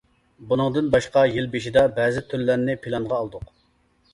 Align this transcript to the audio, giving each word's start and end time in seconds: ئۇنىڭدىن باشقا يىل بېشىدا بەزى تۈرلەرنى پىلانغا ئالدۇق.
ئۇنىڭدىن 0.53 0.87
باشقا 0.95 1.23
يىل 1.35 1.49
بېشىدا 1.57 1.83
بەزى 1.99 2.25
تۈرلەرنى 2.33 2.77
پىلانغا 2.87 3.21
ئالدۇق. 3.21 3.45